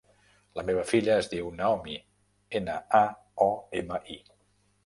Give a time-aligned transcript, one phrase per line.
[0.59, 1.97] La meva filla es diu Naomi:
[2.61, 3.05] ena, a,
[3.49, 3.51] o,
[3.83, 4.19] ema, i.